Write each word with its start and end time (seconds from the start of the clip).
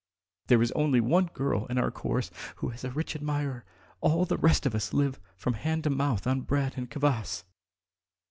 There 0.47 0.63
is 0.63 0.71
only 0.71 0.99
one 0.99 1.27
girl 1.27 1.67
in 1.67 1.77
our 1.77 1.91
chorus 1.91 2.31
who 2.55 2.69
has 2.69 2.83
a 2.83 2.89
rich 2.89 3.15
admirer; 3.15 3.65
all 3.99 4.25
the 4.25 4.35
rest 4.39 4.65
of 4.65 4.73
us 4.73 4.93
live 4.93 5.19
from 5.37 5.53
hand 5.53 5.83
to 5.83 5.91
mouth 5.91 6.25
on 6.25 6.41
bread 6.41 6.73
and 6.75 6.89
kvass. 6.89 7.43